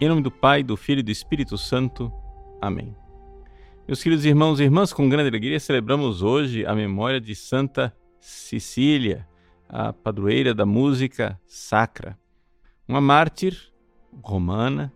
[0.00, 2.12] Em nome do Pai, do Filho e do Espírito Santo.
[2.60, 2.94] Amém.
[3.84, 9.26] Meus queridos irmãos e irmãs, com grande alegria celebramos hoje a memória de Santa Cecília,
[9.68, 12.16] a padroeira da música sacra.
[12.86, 13.72] Uma mártir
[14.22, 14.92] romana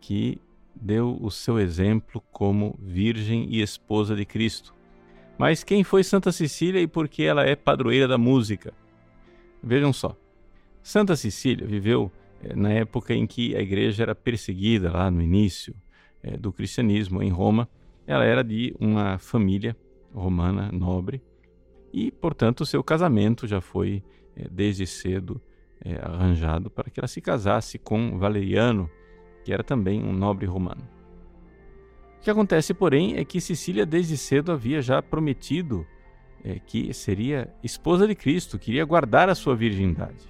[0.00, 0.40] que
[0.72, 4.72] deu o seu exemplo como virgem e esposa de Cristo.
[5.36, 8.72] Mas quem foi Santa Cecília e por que ela é padroeira da música?
[9.60, 10.16] Vejam só.
[10.80, 12.12] Santa Cecília viveu
[12.54, 15.74] na época em que a igreja era perseguida, lá no início
[16.22, 17.68] é, do cristianismo em Roma,
[18.06, 19.76] ela era de uma família
[20.12, 21.22] romana nobre
[21.92, 24.02] e, portanto, seu casamento já foi
[24.36, 25.40] é, desde cedo
[25.84, 28.90] é, arranjado para que ela se casasse com Valeriano,
[29.44, 30.82] que era também um nobre romano.
[32.18, 35.86] O que acontece, porém, é que Sicília desde cedo havia já prometido
[36.66, 40.24] que seria esposa de Cristo, queria guardar a sua virgindade.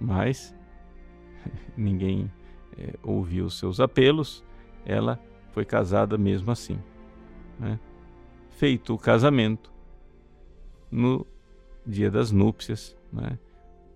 [0.00, 0.54] Mas
[1.76, 2.30] ninguém
[2.76, 4.44] é, ouviu seus apelos,
[4.84, 5.18] ela
[5.52, 6.78] foi casada mesmo assim.
[7.58, 7.78] Né?
[8.50, 9.72] Feito o casamento,
[10.90, 11.26] no
[11.86, 13.38] dia das núpcias, né?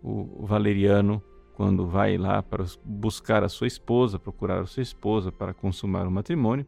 [0.02, 1.22] o, o Valeriano,
[1.54, 6.10] quando vai lá para buscar a sua esposa, procurar a sua esposa para consumar o
[6.10, 6.66] matrimônio,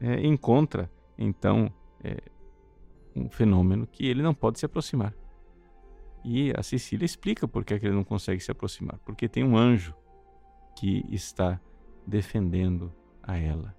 [0.00, 2.16] é, encontra então é,
[3.14, 5.14] um fenômeno que ele não pode se aproximar.
[6.24, 8.98] E a Cecília explica por que, é que ele não consegue se aproximar.
[9.04, 9.94] Porque tem um anjo
[10.76, 11.60] que está
[12.06, 13.76] defendendo a ela.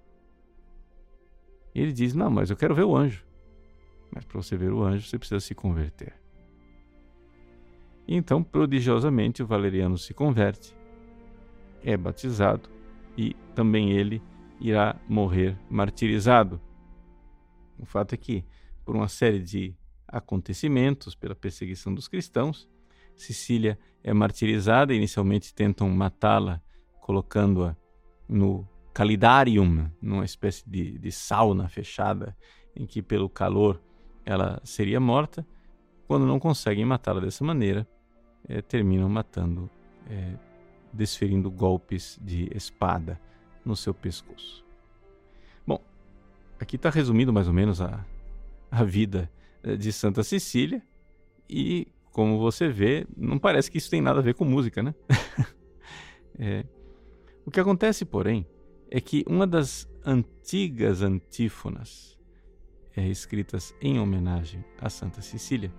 [1.74, 3.24] Ele diz: Não, mas eu quero ver o anjo.
[4.12, 6.14] Mas para você ver o anjo, você precisa se converter.
[8.06, 10.74] E então, prodigiosamente, o Valeriano se converte,
[11.84, 12.68] é batizado
[13.16, 14.20] e também ele
[14.60, 16.60] irá morrer martirizado.
[17.78, 18.44] O fato é que,
[18.84, 19.74] por uma série de
[20.10, 22.68] acontecimentos, pela perseguição dos cristãos,
[23.20, 24.94] Sicília é martirizada.
[24.94, 26.62] Inicialmente tentam matá-la
[27.00, 27.76] colocando-a
[28.28, 32.36] no calidarium, numa espécie de, de sauna fechada,
[32.74, 33.80] em que pelo calor
[34.24, 35.46] ela seria morta.
[36.06, 37.86] Quando não conseguem matá-la dessa maneira,
[38.48, 39.70] é, terminam matando,
[40.08, 40.34] é,
[40.92, 43.20] desferindo golpes de espada
[43.64, 44.64] no seu pescoço.
[45.66, 45.80] Bom,
[46.58, 48.04] aqui está resumido mais ou menos a,
[48.70, 49.30] a vida
[49.78, 50.82] de Santa Cecília
[51.48, 54.94] e, como você vê, não parece que isso tem nada a ver com música, né?
[56.38, 56.64] é,
[57.44, 58.46] o que acontece, porém,
[58.90, 62.18] é que uma das antigas antífonas
[62.96, 65.72] é, escritas em homenagem a Santa Cecília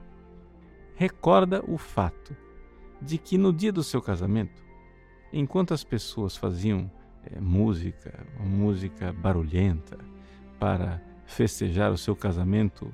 [0.96, 2.36] recorda o fato
[3.02, 4.64] de que no dia do seu casamento,
[5.34, 6.91] enquanto as pessoas faziam
[7.24, 9.97] é, música, música barulhenta
[10.59, 12.94] para festejar o seu casamento,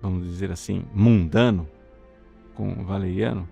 [0.00, 1.68] vamos dizer assim, mundano
[2.54, 3.48] com Valeriano,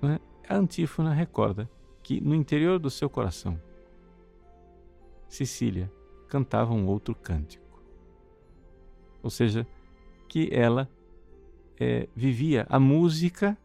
[0.00, 0.18] né,
[0.48, 1.68] a antífona recorda
[2.02, 3.60] que no interior do seu coração,
[5.28, 5.90] Cecília
[6.28, 7.82] cantava um outro cântico.
[9.22, 9.66] Ou seja,
[10.28, 10.88] que ela
[11.80, 13.56] é, vivia a música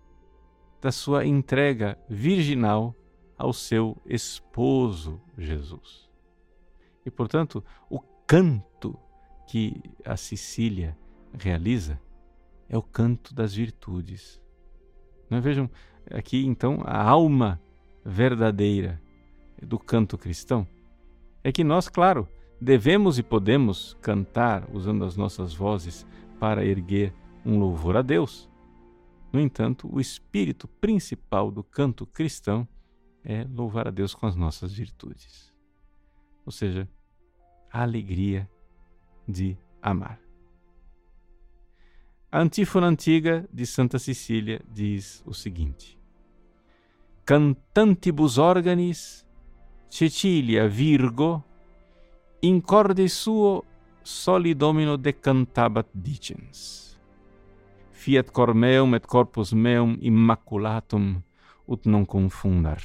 [0.82, 2.96] da sua entrega virginal
[3.38, 6.10] ao seu esposo Jesus.
[7.06, 8.98] E, portanto, o canto
[9.48, 10.98] que a Sicília
[11.38, 12.00] realiza
[12.68, 14.42] é o canto das virtudes.
[15.30, 15.42] Não é?
[15.42, 15.70] Vejam
[16.12, 17.62] aqui então a alma
[18.06, 19.02] verdadeira
[19.62, 20.68] do canto cristão
[21.44, 22.28] é que nós, claro,
[22.60, 26.06] devemos e podemos cantar usando as nossas vozes
[26.40, 27.14] para erguer
[27.46, 28.50] um louvor a Deus.
[29.32, 32.68] No entanto, o espírito principal do canto cristão
[33.24, 35.54] é louvar a Deus com as nossas virtudes.
[36.46, 36.90] Ou seja,
[37.72, 38.50] a alegria
[39.28, 40.29] de amar.
[42.32, 46.00] A antífona antiga de Santa Cecília diz o seguinte:
[47.26, 49.26] cantantibus organis,
[49.90, 51.44] Cecilia Virgo,
[52.44, 53.66] in corde suo
[54.04, 57.00] soli domino decantabat dicens.
[57.92, 61.24] Fiat cor meum et corpus meum immaculatum
[61.68, 62.82] ut non confundar.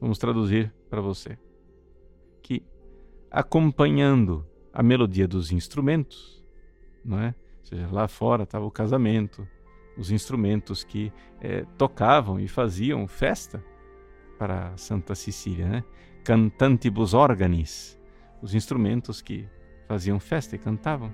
[0.00, 1.36] Vamos traduzir para você.
[2.40, 2.62] Que
[3.30, 6.44] acompanhando a melodia dos instrumentos,
[7.04, 7.34] não é?
[7.60, 9.46] Ou seja, lá fora estava o casamento,
[9.96, 13.62] os instrumentos que é, tocavam e faziam festa
[14.38, 15.84] para Santa Cecília, né?
[16.24, 17.98] Cantantibus organis,
[18.42, 19.46] os instrumentos que
[19.86, 21.12] faziam festa e cantavam.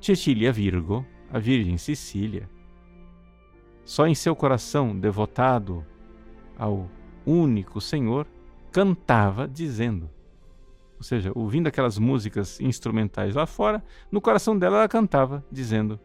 [0.00, 2.48] Cecília Virgo, a Virgem Cecília,
[3.84, 5.84] só em seu coração devotado
[6.58, 6.88] ao
[7.24, 8.26] único Senhor,
[8.70, 10.10] cantava dizendo,
[10.96, 16.00] ou seja, ouvindo aquelas músicas instrumentais lá fora, no coração dela ela cantava dizendo: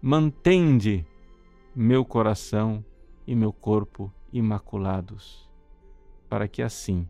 [0.00, 1.06] mantende
[1.74, 2.84] meu coração
[3.26, 5.50] e meu corpo imaculados,
[6.28, 7.08] para que assim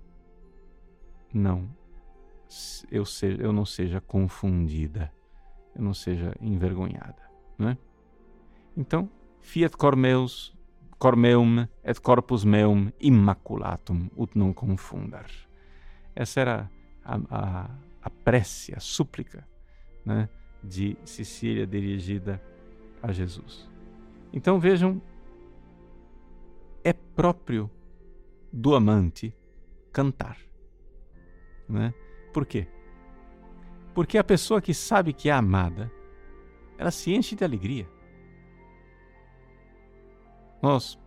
[1.32, 1.68] não
[2.90, 5.12] eu, seja, eu não seja confundida,
[5.74, 7.22] eu não seja envergonhada.
[7.58, 7.76] Né?
[8.76, 9.10] Então,
[9.40, 10.56] fiat cor meus,
[10.98, 15.30] cor meum et corpus meum immaculatum ut non confundar.
[16.16, 16.70] Essa era
[17.04, 17.70] a, a,
[18.00, 19.46] a prece, a súplica
[20.04, 20.30] né,
[20.64, 22.42] de Sicília dirigida
[23.02, 23.68] a Jesus.
[24.32, 25.00] Então vejam,
[26.82, 27.70] é próprio
[28.50, 29.36] do amante
[29.92, 30.38] cantar.
[31.68, 31.92] Né?
[32.32, 32.66] Por quê?
[33.94, 35.92] Porque a pessoa que sabe que é amada,
[36.78, 37.88] ela se enche de alegria.
[40.62, 40.98] Nós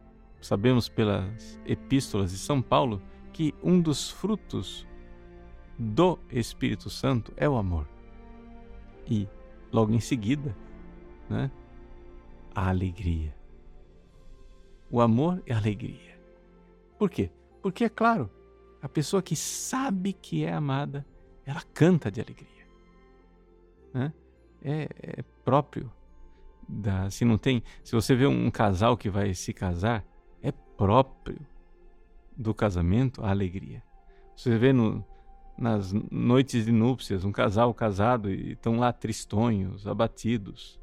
[0.41, 3.01] sabemos pelas epístolas de São Paulo
[3.33, 4.88] que um dos frutos
[5.79, 7.87] do Espírito Santo é o amor.
[9.07, 9.27] E
[9.71, 10.53] logo em seguida,
[11.29, 11.49] né,
[12.53, 13.33] a alegria.
[14.91, 16.19] O amor é alegria.
[16.97, 17.31] Por quê?
[17.61, 18.29] Porque é claro,
[18.81, 21.05] a pessoa que sabe que é amada,
[21.45, 22.67] ela canta de alegria.
[23.93, 24.13] Né?
[24.61, 25.89] É, é, próprio
[26.67, 27.09] da.
[27.09, 27.63] Se não tem.
[27.83, 30.05] Se você vê um casal que vai se casar,
[30.41, 31.39] é próprio
[32.35, 33.81] do casamento a alegria.
[34.35, 35.05] Você vê no,
[35.59, 40.79] nas noites de núpcias um casal casado e estão lá tristonhos, abatidos.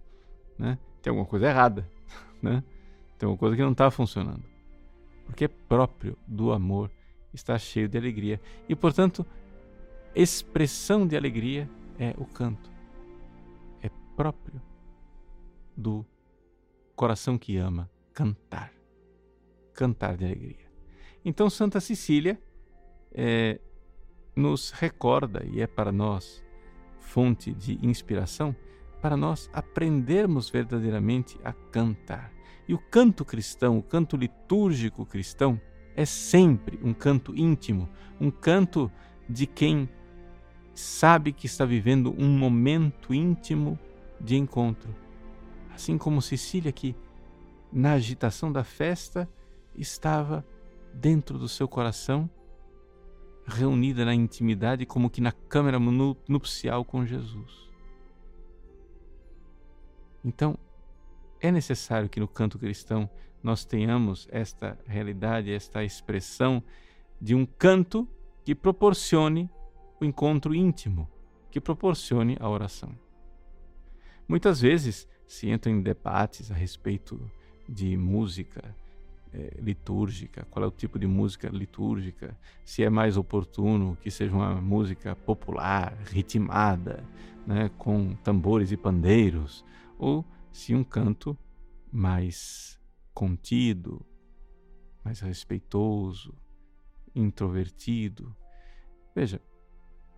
[0.59, 0.79] Né?
[1.01, 1.89] Tem alguma coisa errada.
[2.43, 2.63] Né?
[3.19, 4.45] Tem alguma coisa que não está funcionando.
[5.25, 6.91] Porque é próprio do amor
[7.33, 8.39] estar cheio de alegria.
[8.69, 9.25] E, portanto,
[10.15, 11.69] expressão de alegria
[11.99, 12.71] é o canto.
[13.83, 14.61] É próprio
[15.75, 16.05] do
[16.95, 18.71] coração que ama cantar.
[19.73, 20.71] Cantar de alegria.
[21.25, 22.39] Então, Santa Cecília
[23.13, 23.59] é,
[24.37, 26.45] nos recorda, e é para nós
[27.01, 28.55] fonte de inspiração,
[29.01, 32.31] para nós aprendermos verdadeiramente a cantar.
[32.69, 35.61] E o canto cristão, o canto litúrgico cristão,
[35.95, 37.89] é sempre um canto íntimo,
[38.21, 38.93] um canto
[39.29, 39.89] de quem
[40.75, 43.79] sabe que está vivendo um momento íntimo
[44.21, 44.95] de encontro.
[45.75, 46.95] Assim como Cecília, que
[47.73, 49.29] na agitação da festa
[49.75, 50.45] estava
[50.93, 52.29] dentro do seu coração,
[53.47, 55.79] reunida na intimidade, como que na câmara
[56.29, 57.71] nupcial com Jesus.
[60.25, 60.59] Então,
[61.41, 63.09] é necessário que no canto cristão
[63.43, 66.63] nós tenhamos esta realidade, esta expressão
[67.21, 68.09] de um canto
[68.45, 69.49] que proporcione
[70.01, 71.09] o encontro íntimo
[71.51, 72.95] que proporcione a oração.
[74.29, 77.31] Muitas vezes se entra em debates a respeito
[77.67, 78.75] de música
[79.59, 84.61] litúrgica, qual é o tipo de música litúrgica, se é mais oportuno que seja uma
[84.61, 87.05] música popular, ritmada,
[87.47, 89.65] né, com tambores e pandeiros,
[89.99, 91.37] ou se um canto
[91.93, 92.81] mais
[93.15, 94.05] contido,
[95.05, 96.35] mais respeitoso,
[97.15, 98.35] introvertido.
[99.15, 99.41] Veja,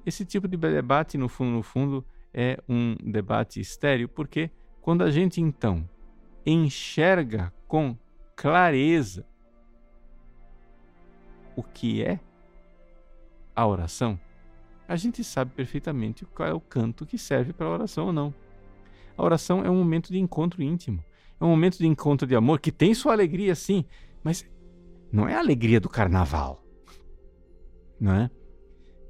[0.04, 4.50] esse tipo de debate, no fundo, no fundo, é um debate estéreo, porque
[4.80, 5.88] quando a gente então
[6.44, 7.96] enxerga com
[8.38, 9.26] clareza
[11.56, 12.20] o que é
[13.54, 14.18] a oração,
[14.86, 18.32] a gente sabe perfeitamente qual é o canto que serve para a oração ou não.
[19.16, 21.02] A oração é um momento de encontro íntimo,
[21.40, 23.84] é um momento de encontro de amor que tem sua alegria, sim,
[24.22, 24.48] mas
[25.10, 26.64] não é a alegria do carnaval,
[28.00, 28.30] não é?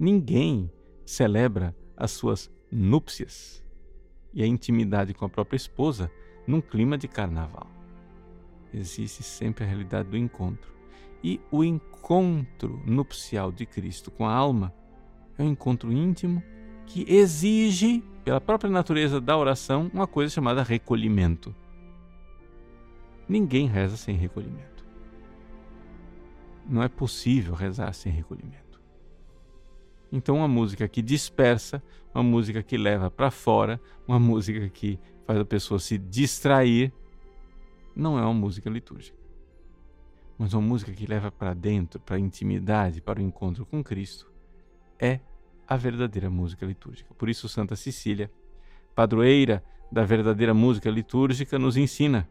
[0.00, 0.72] Ninguém
[1.04, 3.62] celebra as suas núpcias
[4.32, 6.10] e a intimidade com a própria esposa
[6.46, 7.77] num clima de carnaval.
[8.72, 10.72] Existe sempre a realidade do encontro.
[11.22, 14.72] E o encontro nupcial de Cristo com a alma
[15.36, 16.42] é um encontro íntimo
[16.86, 21.54] que exige, pela própria natureza da oração, uma coisa chamada recolhimento.
[23.28, 24.86] Ninguém reza sem recolhimento.
[26.66, 28.80] Não é possível rezar sem recolhimento.
[30.10, 31.82] Então, uma música que dispersa,
[32.14, 36.92] uma música que leva para fora, uma música que faz a pessoa se distrair,
[37.98, 39.18] não é uma música litúrgica.
[40.38, 44.32] Mas uma música que leva para dentro, para a intimidade, para o encontro com Cristo,
[45.00, 45.18] é
[45.66, 47.12] a verdadeira música litúrgica.
[47.14, 48.30] Por isso, Santa Cecília,
[48.94, 52.28] padroeira da verdadeira música litúrgica, nos ensina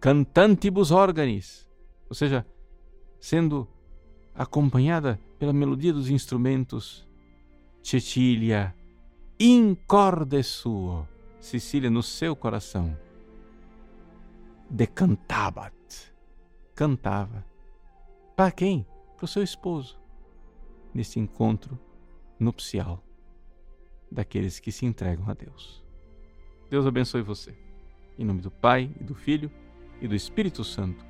[0.00, 1.68] cantantibus organis,
[2.08, 2.46] ou seja,
[3.20, 3.68] sendo
[4.34, 7.06] acompanhada pela melodia dos instrumentos.
[7.82, 8.74] Cecília,
[9.38, 11.06] in corde suo,
[11.38, 12.96] Cecília no seu coração.
[14.70, 16.14] Decantabat,
[16.76, 17.44] cantava.
[18.36, 18.86] Para quem?
[19.16, 20.00] Para o seu esposo,
[20.94, 21.76] nesse encontro
[22.38, 23.02] nupcial
[24.10, 25.84] daqueles que se entregam a Deus.
[26.70, 27.52] Deus abençoe você.
[28.16, 29.50] Em nome do Pai, e do Filho
[30.00, 31.04] e do Espírito Santo.